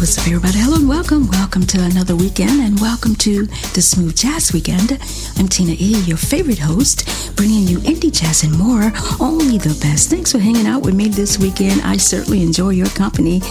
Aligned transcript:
What's 0.00 0.16
up, 0.16 0.26
everybody? 0.28 0.56
Hello 0.56 0.76
and 0.76 0.88
welcome. 0.88 1.28
Welcome 1.28 1.66
to 1.66 1.84
another 1.84 2.16
weekend 2.16 2.62
and 2.62 2.80
welcome 2.80 3.14
to 3.16 3.44
the 3.74 3.82
Smooth 3.82 4.16
Jazz 4.16 4.50
Weekend. 4.50 4.98
I'm 5.36 5.46
Tina 5.46 5.72
E., 5.72 6.00
your 6.06 6.16
favorite 6.16 6.58
host, 6.58 7.36
bringing 7.36 7.68
you 7.68 7.80
indie 7.80 8.10
jazz 8.10 8.42
and 8.42 8.58
more. 8.58 8.92
Only 9.20 9.58
the 9.58 9.78
best. 9.82 10.08
Thanks 10.08 10.32
for 10.32 10.38
hanging 10.38 10.66
out 10.66 10.80
with 10.80 10.94
me 10.94 11.08
this 11.08 11.38
weekend. 11.38 11.82
I 11.82 11.98
certainly 11.98 12.42
enjoy 12.42 12.70
your 12.70 12.88
company. 12.88 13.42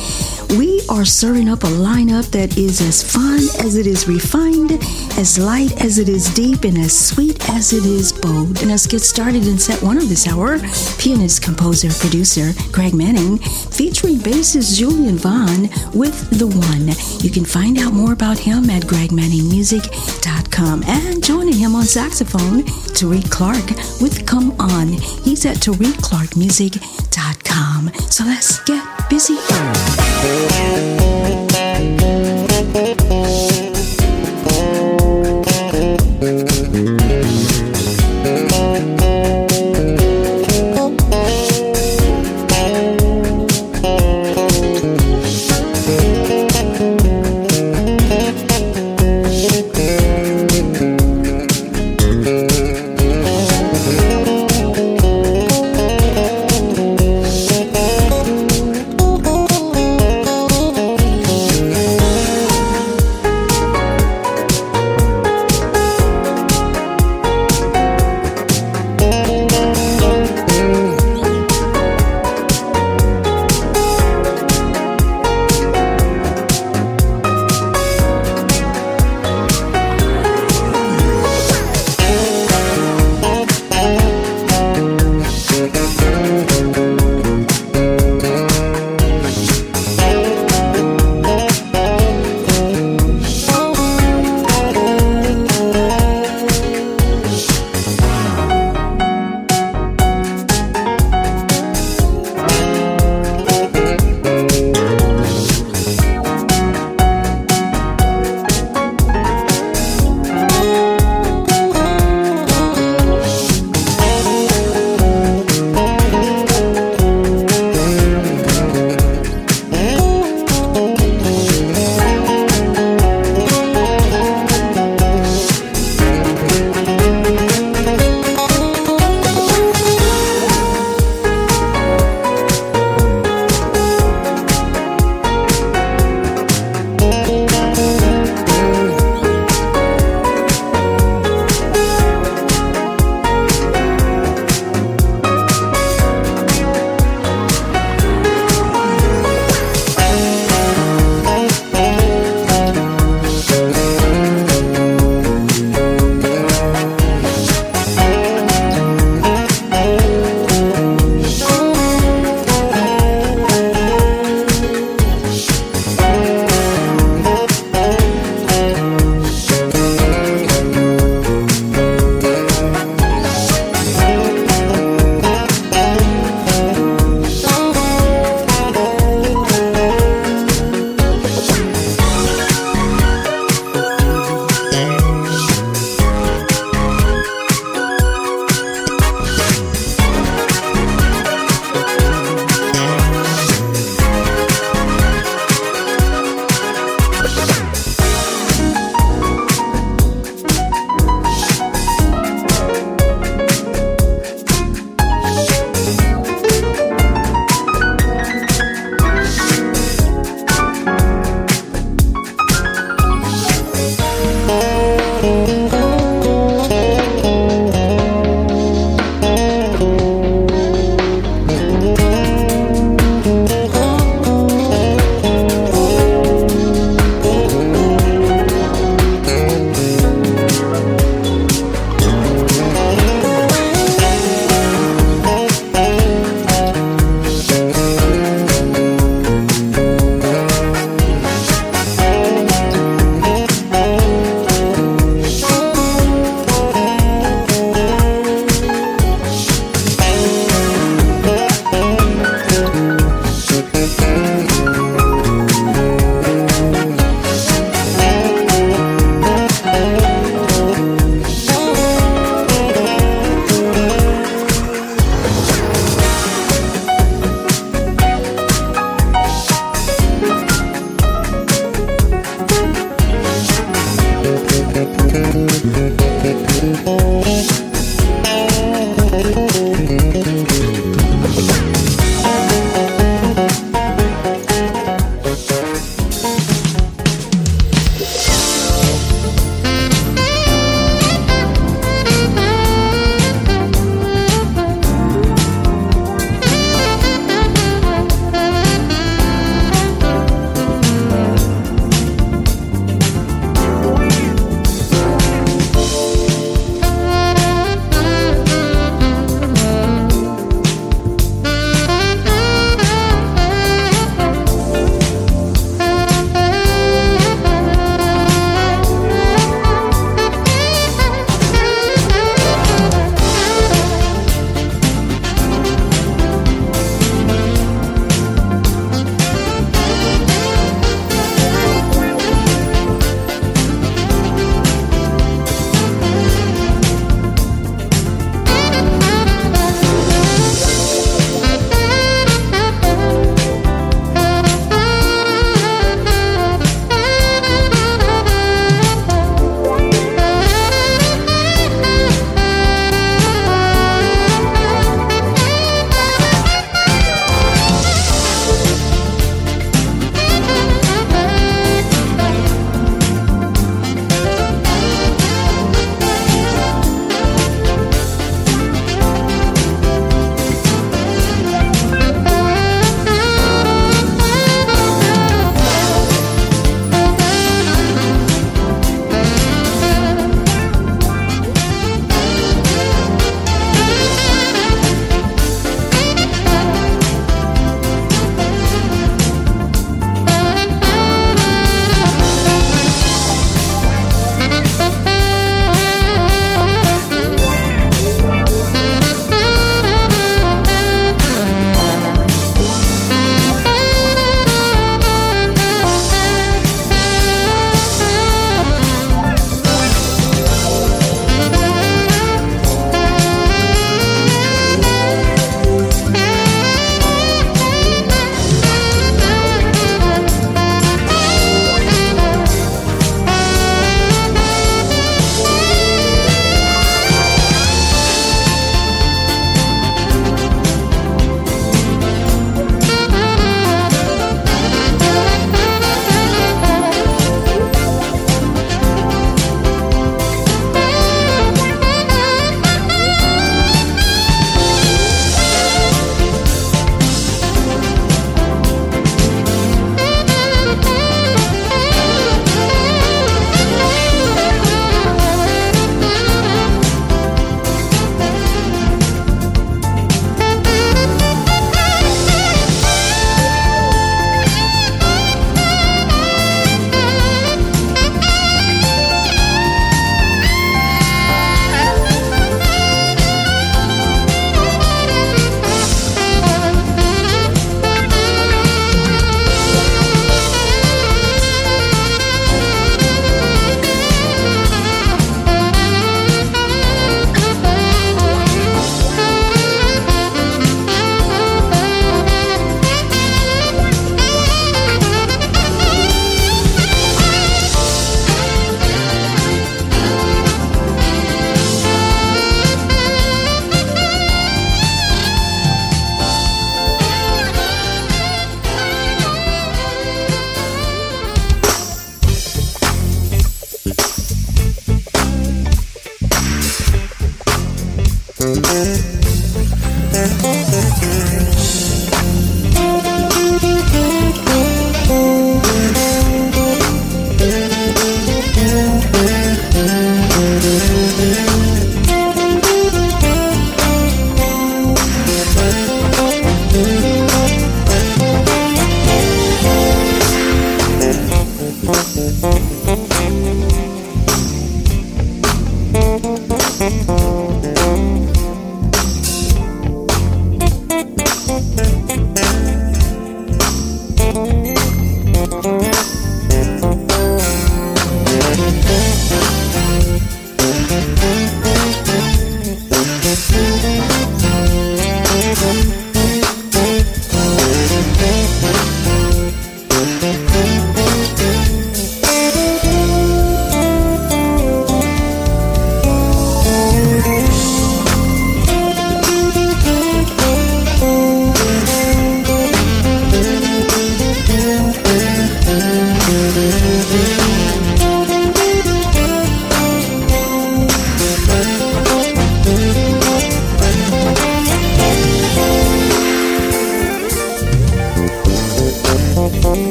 We 0.57 0.81
are 0.89 1.05
serving 1.05 1.49
up 1.49 1.63
a 1.63 1.67
lineup 1.67 2.31
that 2.31 2.57
is 2.57 2.81
as 2.81 3.03
fun 3.03 3.41
as 3.63 3.75
it 3.75 3.85
is 3.85 4.07
refined, 4.07 4.71
as 5.19 5.37
light 5.37 5.79
as 5.83 5.99
it 5.99 6.09
is 6.09 6.33
deep, 6.33 6.63
and 6.63 6.79
as 6.79 6.97
sweet 6.97 7.47
as 7.51 7.73
it 7.73 7.85
is 7.85 8.11
bold. 8.11 8.59
And 8.61 8.69
let's 8.69 8.87
get 8.87 9.01
started 9.01 9.45
in 9.45 9.59
set 9.59 9.83
one 9.83 9.97
of 9.97 10.09
this 10.09 10.27
hour. 10.27 10.57
Pianist, 10.97 11.43
composer, 11.43 11.91
producer 11.91 12.53
Greg 12.71 12.95
Manning, 12.95 13.37
featuring 13.37 14.15
bassist 14.17 14.79
Julian 14.79 15.17
Vaughn 15.17 15.69
with 15.93 16.38
The 16.39 16.47
One. 16.47 16.87
You 17.21 17.29
can 17.29 17.43
find 17.43 17.77
out 17.79 17.91
more 17.91 18.13
about 18.13 18.37
him 18.37 18.69
at 18.69 18.83
gregmanningmusic.com. 18.83 20.83
And 20.87 21.21
joining 21.21 21.55
him 21.55 21.75
on 21.75 21.83
saxophone, 21.83 22.63
Tarik 22.93 23.29
Clark 23.29 23.71
with 23.99 24.25
Come 24.25 24.55
On. 24.57 24.87
He's 24.87 25.45
at 25.45 25.57
tarikclarkmusic.com. 25.57 27.91
So 28.09 28.23
let's 28.23 28.63
get 28.63 28.85
busy. 29.09 29.35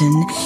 Marcus 0.00 0.37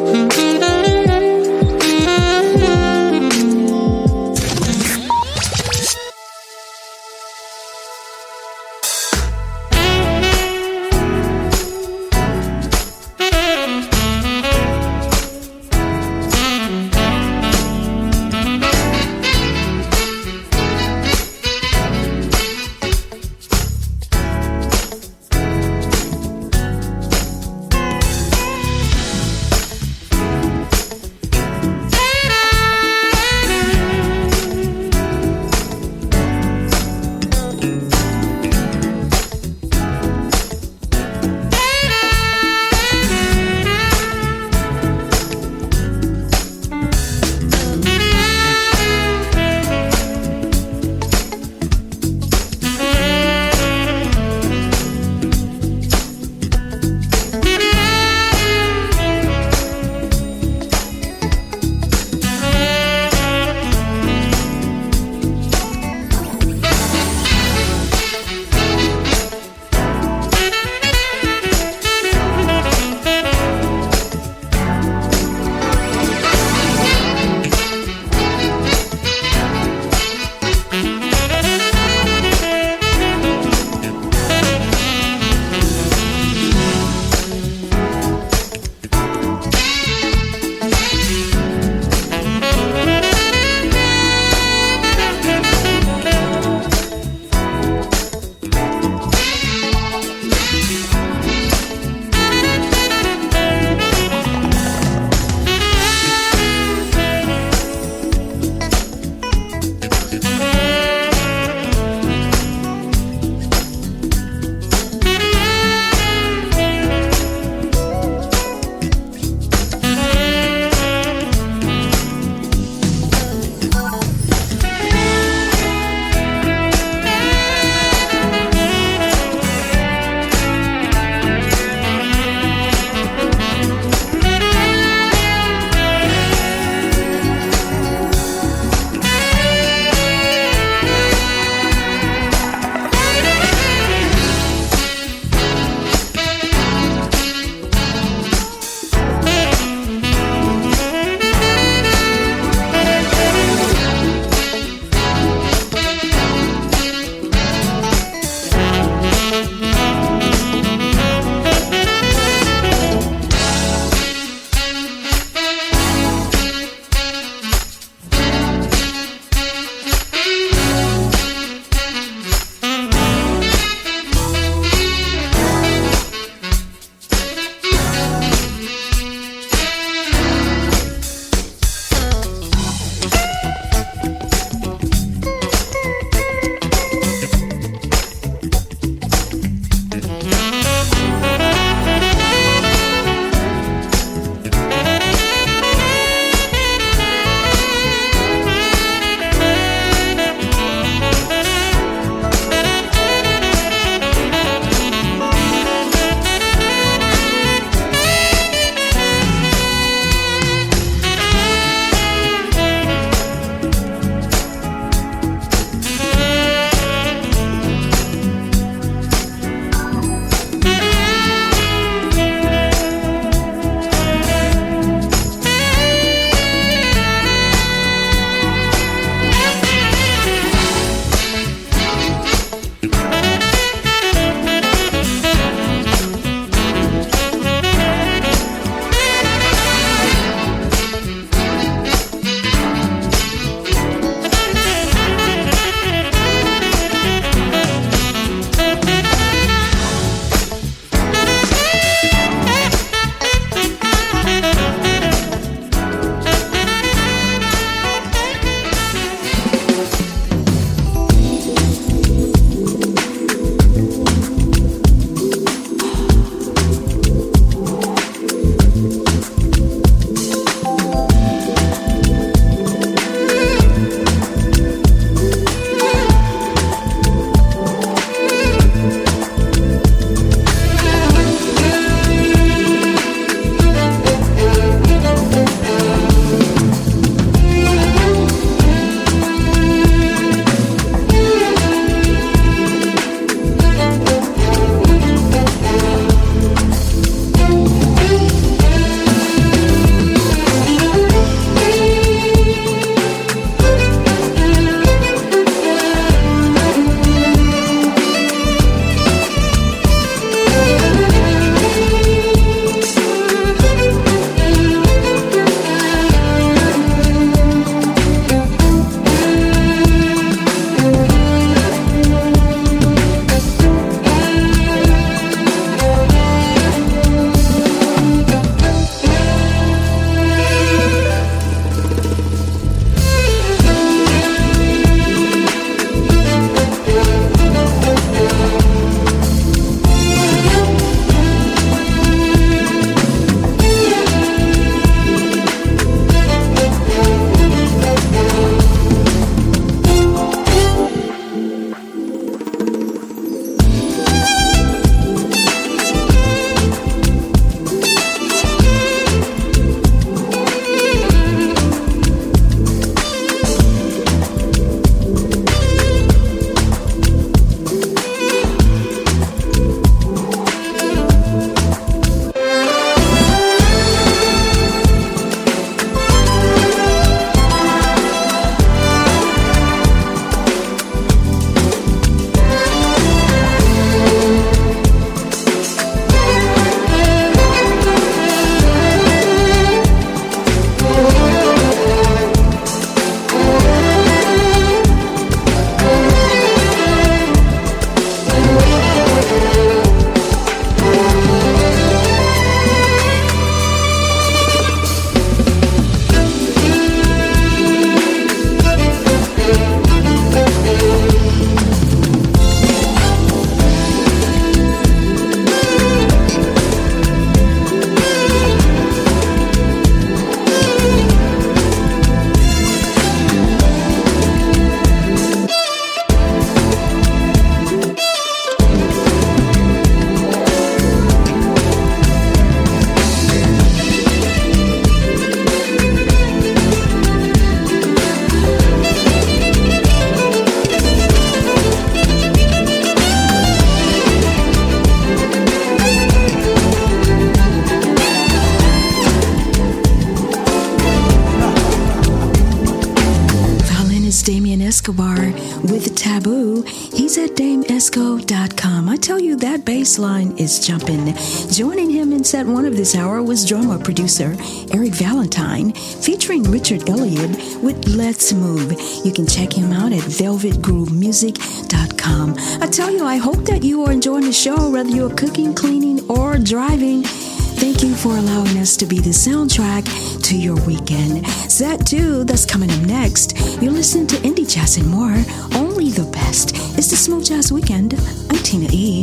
This 462.78 462.95
hour 462.95 463.21
was 463.21 463.45
drama 463.45 463.76
producer 463.76 464.36
Eric 464.73 464.95
Valentine, 464.95 465.73
featuring 465.73 466.45
Richard 466.45 466.88
Elliott 466.88 467.30
with 467.60 467.88
Let's 467.88 468.32
Move. 468.32 468.71
You 469.04 469.12
can 469.12 469.26
check 469.26 469.52
him 469.52 469.73
out 469.73 469.93
at 469.93 470.02
VelvetGrooveMusic.com. 470.02 472.36
I 472.62 472.67
tell 472.69 472.93
you, 472.93 473.04
I 473.04 473.17
hope 473.17 473.45
that 473.47 473.64
you 473.64 473.84
are 473.84 473.91
enjoying 473.91 474.26
the 474.26 474.32
show, 474.32 474.71
whether 474.71 474.91
you're 474.91 475.12
cooking, 475.12 475.56
cleaning, 475.56 476.08
or 476.08 476.38
driving. 476.38 477.02
Thank 477.02 477.82
you 477.82 477.97
for 477.97 478.17
allowing 478.17 478.56
us 478.58 478.76
to 478.76 478.86
be 478.86 479.00
the 479.00 479.10
soundtrack 479.10 480.23
to 480.23 480.38
your 480.38 480.64
weekend. 480.64 481.26
Set 481.50 481.84
2, 481.84 482.23
that's 482.23 482.47
coming 482.47 482.71
up 482.71 482.82
next. 482.82 483.36
You're 483.60 483.73
listening 483.73 484.06
to 484.06 484.14
Indie 484.19 484.49
Jazz 484.49 484.76
and 484.76 484.86
more. 484.86 485.17
Only 485.56 485.91
the 485.91 486.08
best. 486.12 486.52
It's 486.78 486.91
the 486.91 486.97
Smooth 486.97 487.26
Jazz 487.26 487.50
Weekend. 487.50 487.95
I'm 488.30 488.38
Tina 488.45 488.69
E. 488.71 489.02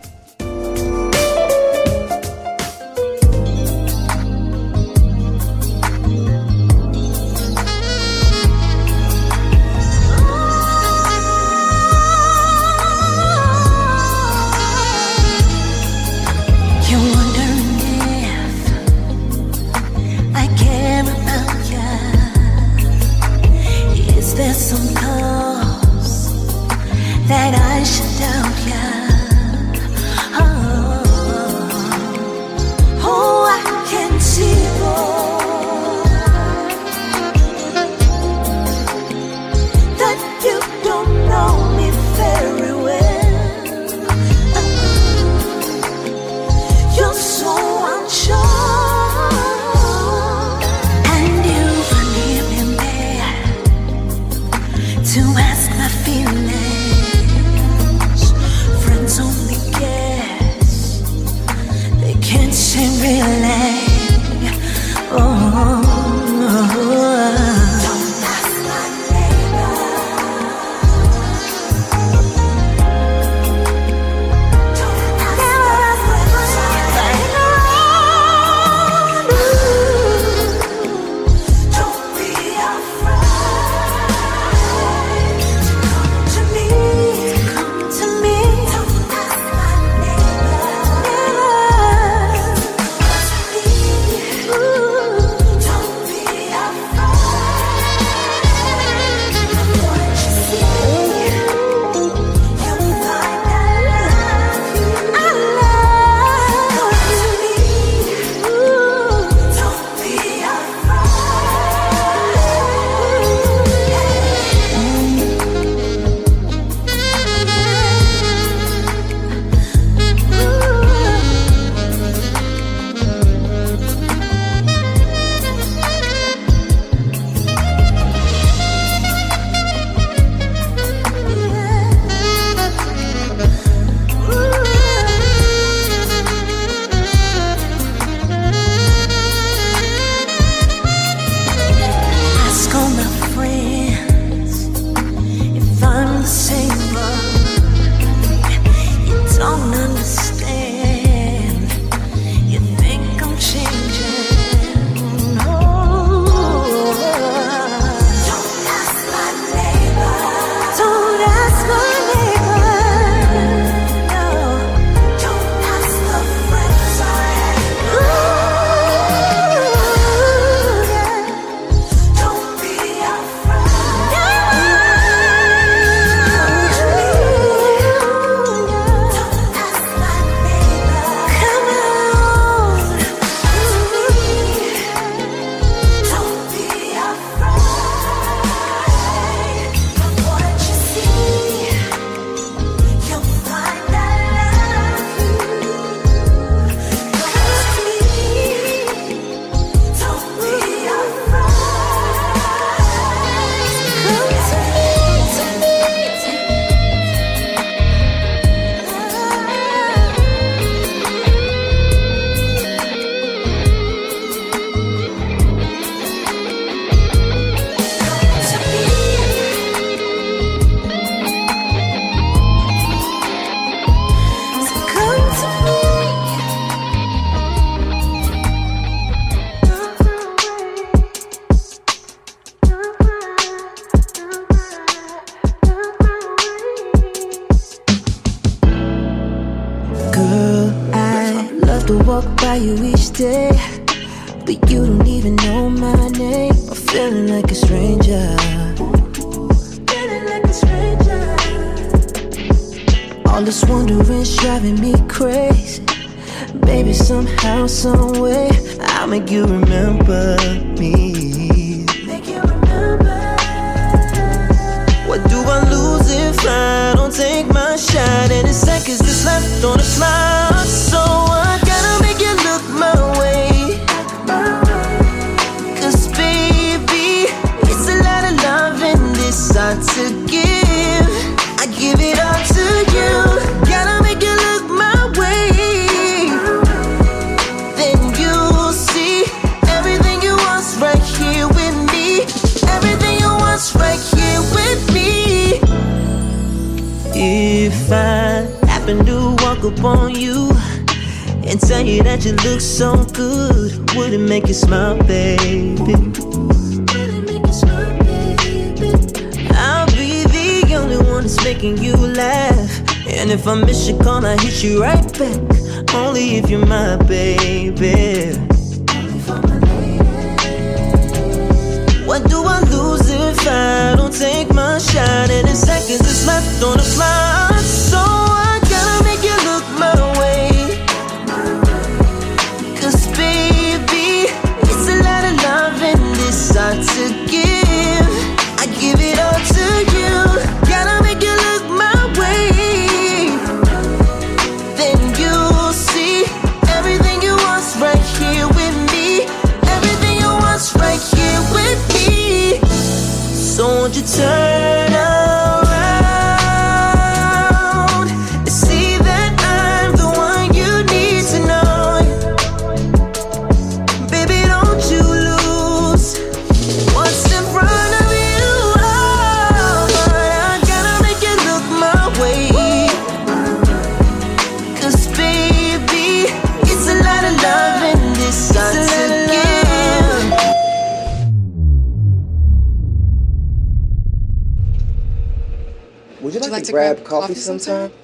coffee, 387.11 387.27
coffee 387.33 387.39
sometime? 387.39 387.91
sometime? 387.91 387.97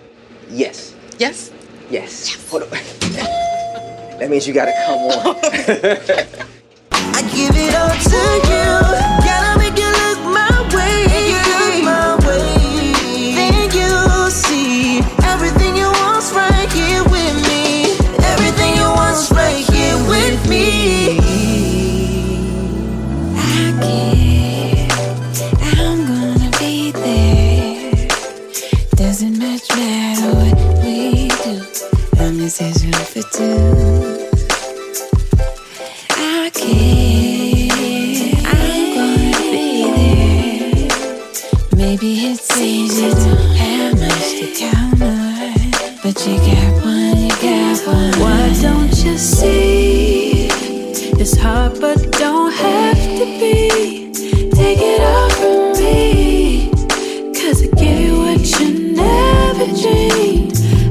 Yes. 0.49 0.93
Yes? 1.17 1.51
Yes. 1.89 2.29
yes. 2.29 2.49
Hold 2.51 2.63
on. 2.63 2.69
that 4.19 4.27
means 4.29 4.47
you 4.47 4.53
gotta 4.53 4.73
come 4.85 4.99
on. 4.99 5.35
I 6.91 7.21
give 7.33 7.55
it 7.55 7.75
all 7.75 7.89
to 7.89 8.51
you. 8.51 8.56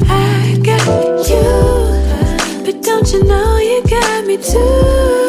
I 0.09 0.59
got 0.63 1.29
you, 1.29 2.65
but 2.65 2.83
don't 2.83 3.13
you 3.13 3.25
know 3.25 3.59
you 3.59 3.83
got 3.89 4.25
me 4.27 4.37
too? 4.37 5.26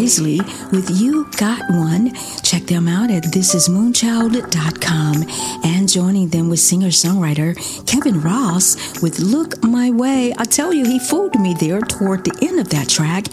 Isley 0.00 0.40
with 0.72 0.88
You 0.90 1.30
Got 1.36 1.60
One. 1.72 2.12
Check 2.50 2.66
them 2.66 2.88
out 2.88 3.12
at 3.12 3.22
thisismoonchild.com. 3.22 5.24
And 5.62 5.88
joining 5.88 6.30
them 6.30 6.48
with 6.48 6.58
singer 6.58 6.88
songwriter 6.88 7.54
Kevin 7.86 8.20
Ross 8.20 9.00
with 9.00 9.20
Look 9.20 9.62
My 9.62 9.92
Way. 9.92 10.34
I 10.36 10.46
tell 10.46 10.74
you, 10.74 10.84
he 10.84 10.98
fooled 10.98 11.38
me 11.38 11.54
there 11.54 11.80
toward 11.80 12.24
the 12.24 12.36
end 12.42 12.58
of 12.58 12.70
that 12.70 12.88
track. 12.88 13.26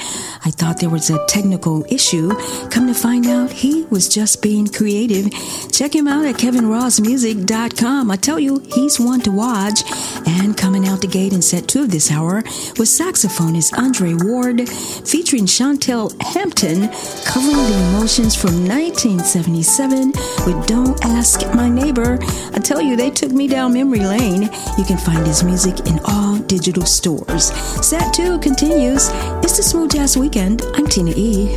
I 0.46 0.52
thought 0.52 0.80
there 0.80 0.92
was 0.92 1.10
a 1.10 1.18
technical 1.26 1.84
issue. 1.92 2.30
Come 2.70 2.86
to 2.86 2.94
find 2.94 3.26
out, 3.26 3.52
he 3.52 3.86
was 3.86 4.08
just 4.08 4.44
being 4.44 4.68
creative. 4.68 5.32
Check 5.72 5.96
him 5.96 6.08
out 6.08 6.28
at 6.28 6.36
kevinrossmusic.com. 6.36 8.12
I 8.12 8.16
tell 8.18 8.40
you, 8.40 8.60
he's 8.76 9.00
one 9.00 9.22
to 9.22 9.32
watch. 9.32 9.82
And 10.28 10.56
coming 10.56 10.88
out 10.88 11.02
the 11.02 11.08
gate 11.08 11.34
in 11.34 11.42
set 11.42 11.68
two 11.68 11.82
of 11.82 11.90
this 11.90 12.12
hour 12.12 12.44
was 12.78 12.90
saxophonist 12.90 13.76
Andre 13.80 14.14
Ward, 14.14 14.70
featuring 14.70 15.48
Chantel 15.48 16.14
Hampton, 16.22 16.90
covering 17.26 17.56
the 17.56 17.90
emotions 17.90 18.36
from 18.36 18.68
1977 19.08 20.12
with 20.46 20.68
Don't 20.68 21.06
Ask 21.06 21.40
My 21.54 21.70
Neighbor. 21.70 22.20
I 22.54 22.60
tell 22.60 22.82
you, 22.82 22.98
they 22.98 23.10
took 23.10 23.32
me 23.32 23.48
down 23.48 23.74
memory 23.74 24.02
lane. 24.02 24.44
You 24.78 24.84
can 24.84 24.98
find 24.98 25.26
his 25.26 25.46
music 25.46 25.88
in 25.88 26.00
all 26.04 26.38
digital 26.40 26.86
stores. 26.86 27.54
Set 27.86 28.14
two 28.14 28.38
continues. 28.40 29.08
It's 29.44 29.56
the 29.56 29.64
Smooth 29.64 29.92
Jazz 29.92 30.18
Weekend. 30.18 30.62
I'm 30.76 30.88
Tina 30.88 31.12
E. 31.16 31.56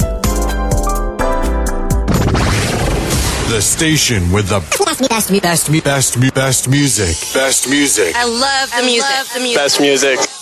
The 3.48 3.60
station 3.60 4.30
with 4.30 4.48
the 4.48 4.60
best, 4.84 5.08
best, 5.08 5.42
best, 5.42 5.82
best, 5.82 6.34
best 6.34 6.68
music. 6.68 7.16
Best 7.34 7.68
music. 7.68 8.14
I 8.14 8.26
love 8.26 8.70
the 8.70 8.82
music. 8.86 9.34
the 9.34 9.40
music. 9.40 9.56
Best 9.56 9.80
music. 9.80 10.39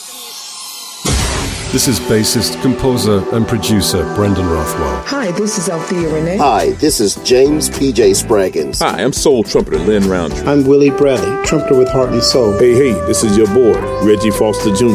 This 1.70 1.86
is 1.86 2.00
bassist, 2.00 2.60
composer, 2.62 3.22
and 3.36 3.46
producer 3.46 4.02
Brendan 4.14 4.48
Rothwell. 4.48 5.02
Hi, 5.04 5.30
this 5.32 5.58
is 5.58 5.68
Althea 5.68 6.08
Renee. 6.08 6.38
Hi, 6.38 6.70
this 6.72 6.98
is 6.98 7.16
James 7.16 7.68
P.J. 7.68 8.12
Spraggins. 8.12 8.78
Hi, 8.78 9.02
I'm 9.02 9.12
soul 9.12 9.44
trumpeter 9.44 9.76
Lynn 9.78 10.08
Roundtree. 10.08 10.46
I'm 10.46 10.66
Willie 10.66 10.88
Bradley, 10.88 11.44
trumpeter 11.44 11.76
with 11.76 11.90
Heart 11.90 12.14
and 12.14 12.22
Soul. 12.22 12.58
Hey, 12.58 12.72
hey, 12.72 12.92
this 13.06 13.22
is 13.22 13.36
your 13.36 13.48
boy, 13.48 13.78
Reggie 14.02 14.30
Foster 14.30 14.74
Jr., 14.74 14.86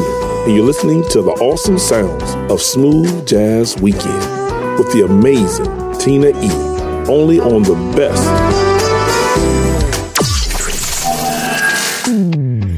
and 0.46 0.56
you're 0.56 0.66
listening 0.66 1.08
to 1.10 1.22
the 1.22 1.32
awesome 1.34 1.78
sounds 1.78 2.24
of 2.52 2.60
Smooth 2.60 3.28
Jazz 3.28 3.80
Weekend 3.80 4.80
with 4.80 4.92
the 4.94 5.06
amazing 5.06 5.94
Tina 6.00 6.30
E. 6.30 6.50
Only 7.08 7.40
on 7.40 7.62
the 7.62 7.76
best. 7.96 8.64
It's 12.16 12.73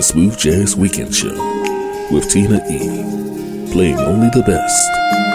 the 0.00 0.04
Smooth 0.04 0.38
Jazz 0.38 0.74
Weekend 0.76 1.14
Show 1.14 1.36
with 2.10 2.30
Tina 2.30 2.56
E. 2.70 3.70
Playing 3.70 3.98
only 3.98 4.30
the 4.30 4.42
best. 4.46 5.29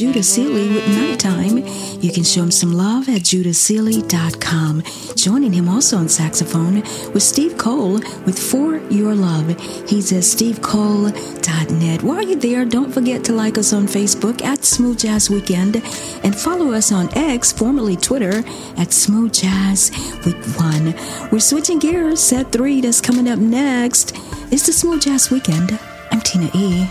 Judah 0.00 0.22
Sealy 0.22 0.72
with 0.72 0.88
Nighttime. 0.96 1.58
You 2.00 2.10
can 2.10 2.24
show 2.24 2.42
him 2.42 2.50
some 2.50 2.72
love 2.72 3.06
at 3.10 3.20
judahsealy.com. 3.20 4.82
Joining 5.14 5.52
him 5.52 5.68
also 5.68 5.98
on 5.98 6.08
saxophone 6.08 6.76
was 7.12 7.22
Steve 7.28 7.58
Cole 7.58 8.00
with 8.24 8.38
For 8.38 8.78
Your 8.90 9.14
Love. 9.14 9.48
He's 9.86 10.10
at 10.14 10.24
stevecole.net. 10.24 12.02
While 12.02 12.22
you're 12.22 12.38
there, 12.38 12.64
don't 12.64 12.90
forget 12.90 13.22
to 13.24 13.34
like 13.34 13.58
us 13.58 13.74
on 13.74 13.86
Facebook 13.86 14.40
at 14.40 14.64
Smooth 14.64 15.00
Jazz 15.00 15.28
Weekend 15.28 15.76
and 16.24 16.34
follow 16.34 16.72
us 16.72 16.92
on 16.92 17.12
X, 17.14 17.52
formerly 17.52 17.96
Twitter, 17.96 18.42
at 18.78 18.94
Smooth 18.94 19.34
Jazz 19.34 19.90
Week 20.24 20.42
1. 20.56 20.94
We're 21.30 21.40
switching 21.40 21.78
gears. 21.78 22.20
Set 22.20 22.50
3 22.52 22.80
that's 22.80 23.02
coming 23.02 23.28
up 23.28 23.38
next. 23.38 24.16
It's 24.50 24.64
the 24.64 24.72
Smooth 24.72 25.02
Jazz 25.02 25.30
Weekend. 25.30 25.78
I'm 26.10 26.22
Tina 26.22 26.50
E. 26.54 26.88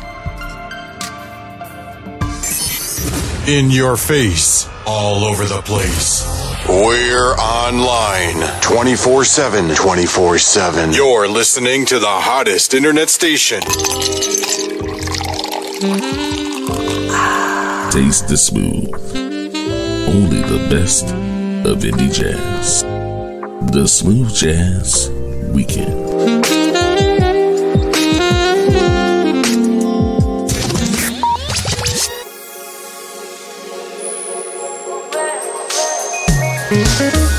In 3.50 3.72
your 3.72 3.97
face, 3.97 4.70
all 4.86 5.24
over 5.24 5.45
the 5.45 5.64
place. 5.64 6.24
We're 6.70 7.34
online 7.34 8.62
24 8.62 9.26
7. 9.26 9.74
24 9.74 10.38
7. 10.38 10.93
You're 10.93 11.28
listening 11.28 11.88
to 11.88 11.97
the 11.97 12.06
hottest 12.06 12.76
internet 12.76 13.10
station. 13.10 13.62
Mm-hmm. 15.82 16.30
Taste 17.89 18.28
the 18.28 18.38
smooth. 18.38 18.93
Only 20.08 20.41
the 20.43 20.68
best 20.70 21.06
of 21.06 21.80
indie 21.80 22.14
jazz. 22.14 22.84
The 23.74 23.88
Smooth 23.88 24.32
Jazz 24.32 25.10
Weekend. 25.56 26.09
Thank 36.70 37.38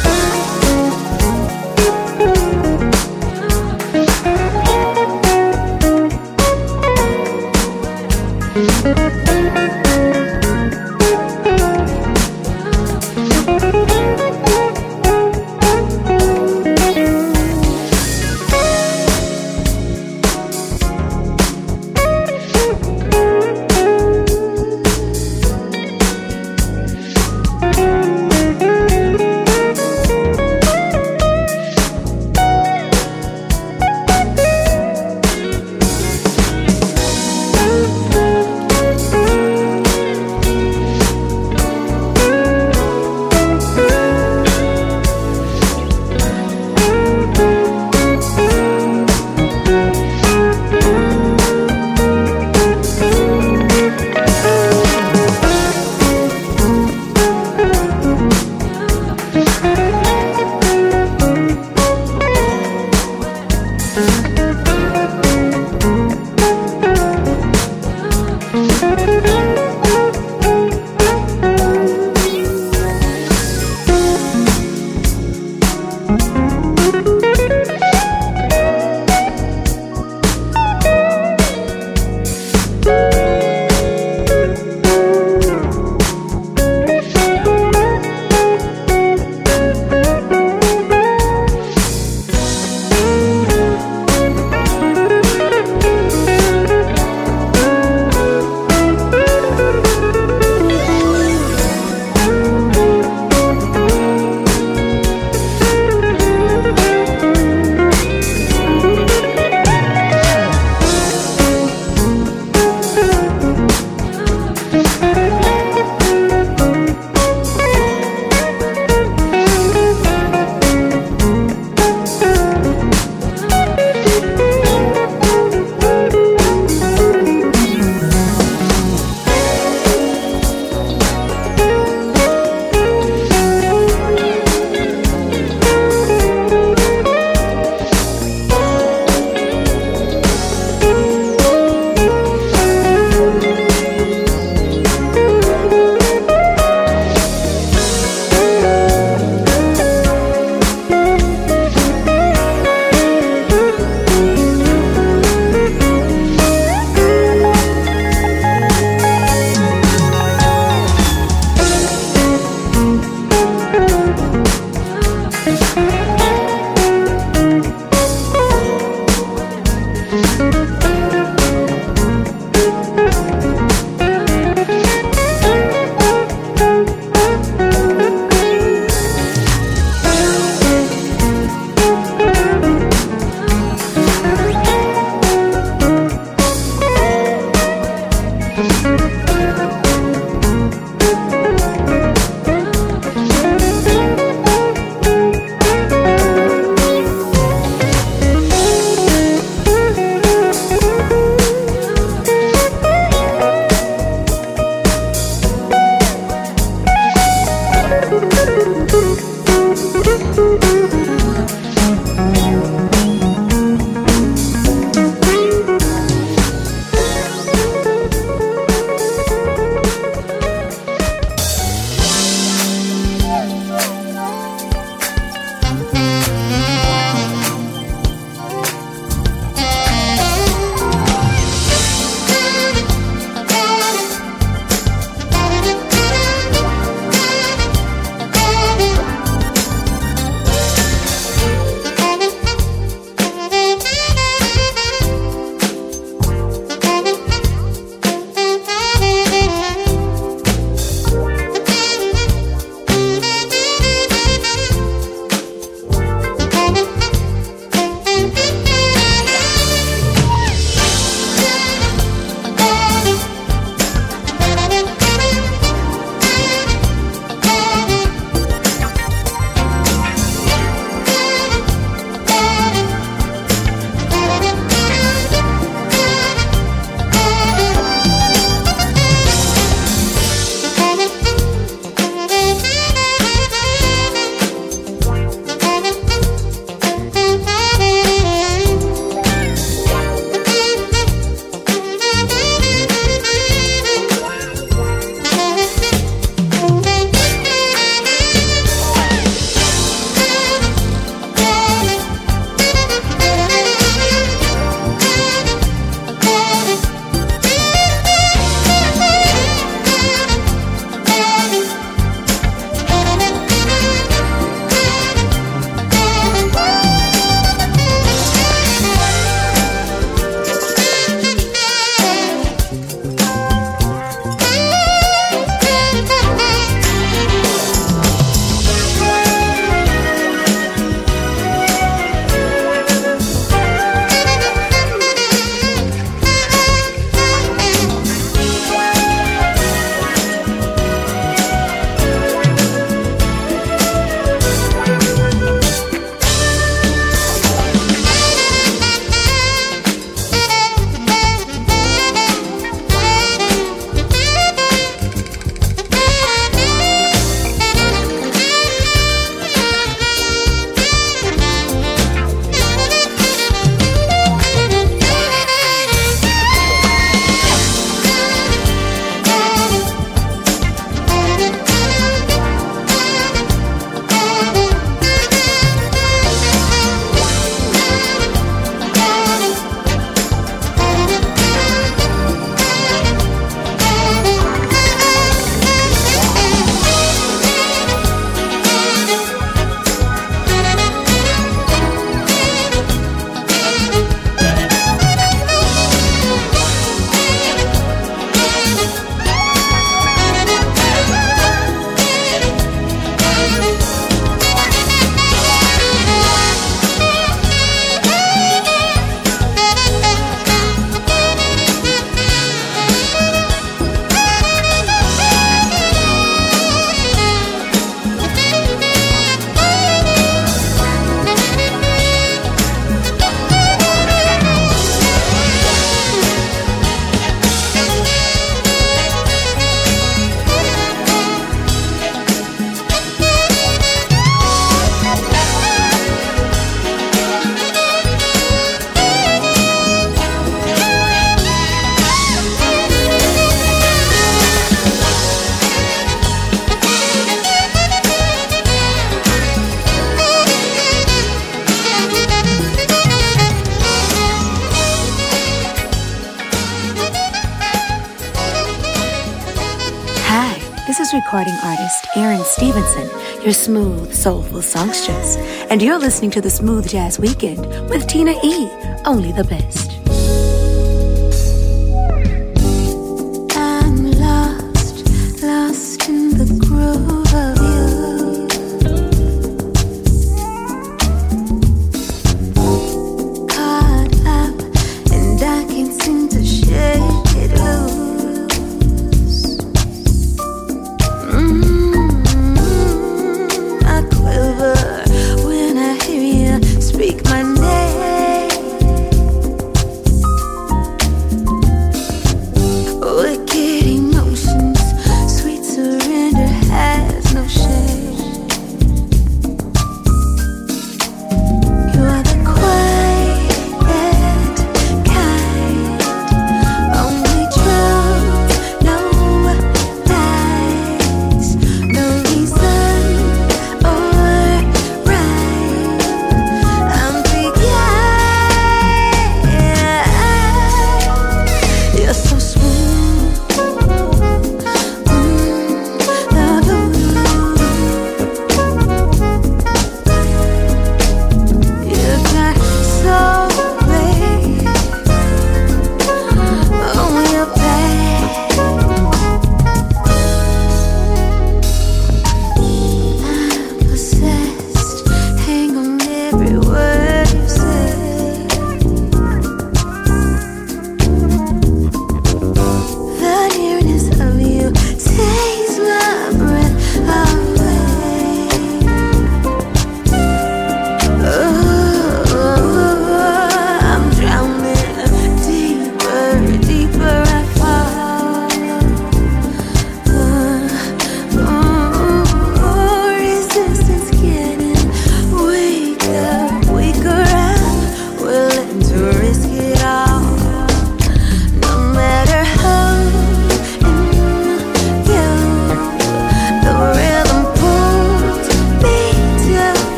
Smooth, 463.61 464.13
soulful 464.15 464.63
songstress. 464.63 465.37
And 465.71 465.83
you're 465.83 465.99
listening 465.99 466.31
to 466.33 466.41
the 466.41 466.51
Smooth 466.51 466.89
Jazz 466.89 467.19
Weekend 467.19 467.61
with 467.91 468.07
Tina 468.07 468.33
E. 468.43 468.69
Only 469.05 469.33
the 469.33 469.45
best. 469.45 469.80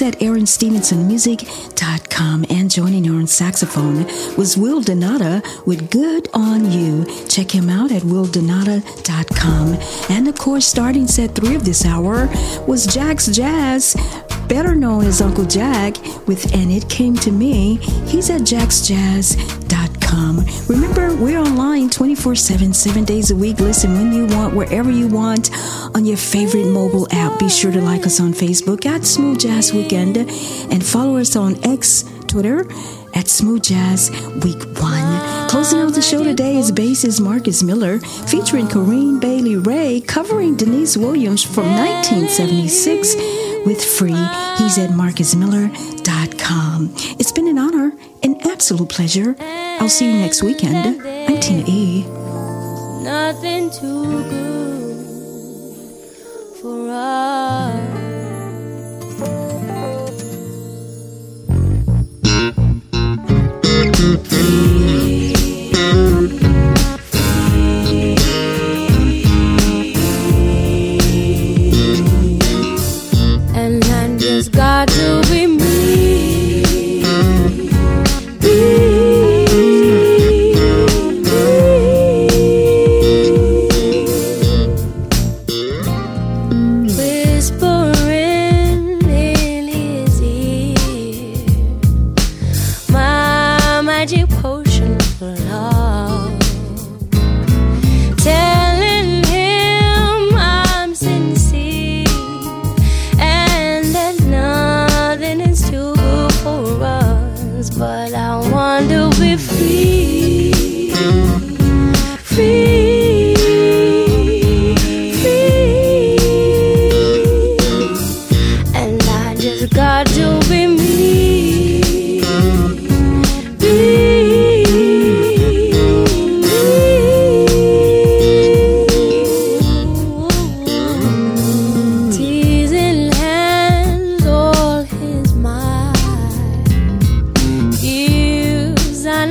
She's 0.00 0.14
at 0.14 0.20
erinstevensonmusic.com 0.20 2.46
and 2.48 2.70
joining 2.70 3.04
her 3.04 3.16
on 3.16 3.26
saxophone 3.26 4.06
was 4.34 4.56
Will 4.56 4.80
Donato 4.80 5.42
with 5.66 5.90
Good 5.90 6.26
on 6.32 6.72
You. 6.72 7.04
Check 7.28 7.54
him 7.54 7.68
out 7.68 7.92
at 7.92 8.00
willdonato.com. 8.00 9.74
And 10.08 10.26
of 10.26 10.38
course, 10.38 10.64
starting 10.64 11.06
set 11.06 11.34
three 11.34 11.54
of 11.54 11.66
this 11.66 11.84
hour 11.84 12.30
was 12.66 12.86
Jack's 12.86 13.26
Jazz 13.26 13.94
better 14.48 14.74
known 14.74 15.04
as 15.04 15.20
Uncle 15.20 15.44
Jack, 15.44 15.98
with 16.26 16.54
And 16.54 16.72
It 16.72 16.88
Came 16.88 17.14
to 17.16 17.30
Me. 17.30 17.76
He's 18.06 18.30
at 18.30 18.40
jacksjazz.com. 18.40 19.79
Remember, 20.68 21.14
we're 21.16 21.38
online 21.38 21.90
24 21.90 22.34
7, 22.36 22.72
seven 22.72 23.04
days 23.04 23.30
a 23.30 23.36
week. 23.36 23.58
Listen 23.58 23.92
when 23.94 24.12
you 24.12 24.26
want, 24.26 24.54
wherever 24.54 24.90
you 24.90 25.08
want, 25.08 25.50
on 25.94 26.04
your 26.04 26.16
favorite 26.16 26.66
mobile 26.66 27.08
app. 27.10 27.38
Be 27.38 27.48
sure 27.48 27.72
to 27.72 27.80
like 27.80 28.06
us 28.06 28.20
on 28.20 28.32
Facebook 28.32 28.86
at 28.86 29.04
Smooth 29.04 29.40
Jazz 29.40 29.72
Weekend 29.72 30.16
and 30.16 30.84
follow 30.84 31.16
us 31.16 31.34
on 31.36 31.56
X, 31.64 32.04
Twitter 32.28 32.66
at 33.14 33.26
Smooth 33.28 33.62
Jazz 33.62 34.10
Week 34.44 34.62
1. 34.80 35.48
Closing 35.48 35.80
out 35.80 35.94
the 35.94 36.02
show 36.02 36.22
today 36.22 36.56
is 36.56 36.70
bassist 36.70 37.20
Marcus 37.20 37.62
Miller 37.62 37.98
featuring 37.98 38.68
Corinne 38.68 39.18
Bailey 39.18 39.56
Rae 39.56 40.00
covering 40.00 40.56
Deniece 40.56 40.96
Williams 40.96 41.42
from 41.42 41.66
1976 41.66 43.16
with 43.66 43.84
Free. 43.84 44.10
He's 44.58 44.78
at 44.78 44.90
marcusmiller.com. 44.90 46.19
It's 46.52 47.30
been 47.30 47.46
an 47.46 47.58
honor, 47.58 47.92
an 48.24 48.40
absolute 48.48 48.88
pleasure. 48.88 49.36
I'll 49.38 49.88
see 49.88 50.10
you 50.10 50.18
next 50.18 50.42
weekend. 50.42 51.00
I'm 51.00 51.38
Tina 51.40 51.64
E. 51.68 52.02
nothing 53.04 53.70
too 53.70 54.24
good 54.28 54.96
for 56.60 56.90
us. 56.90 57.79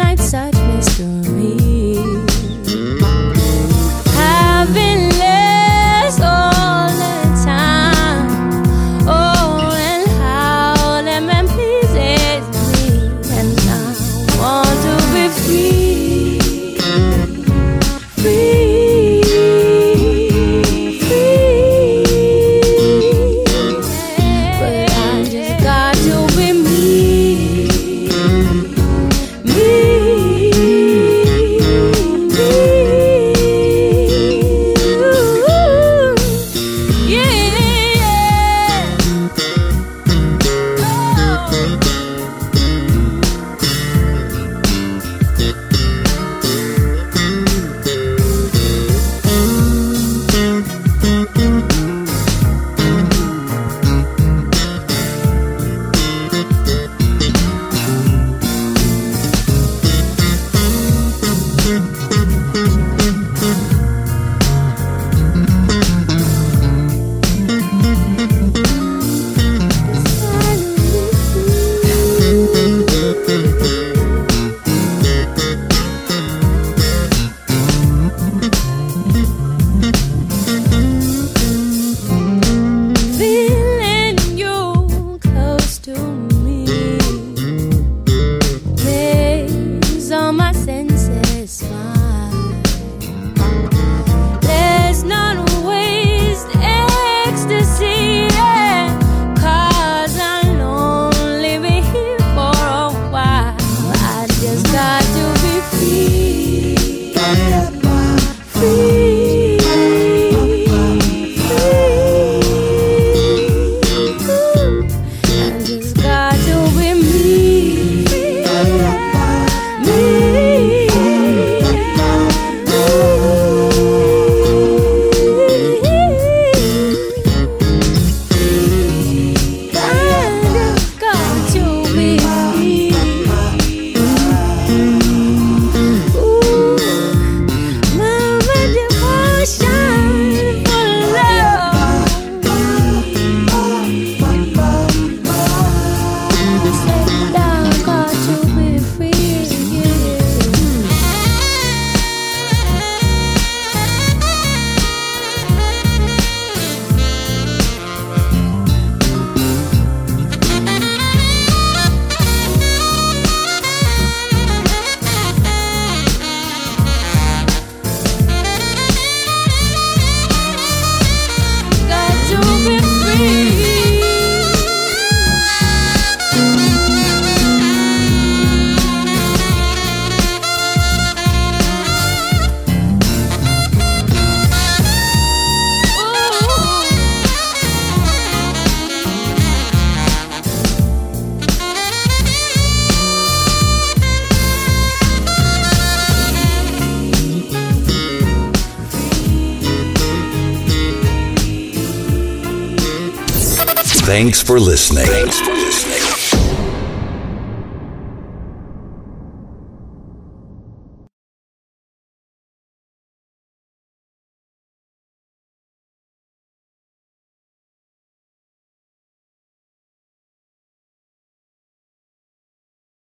Gives 0.09 0.33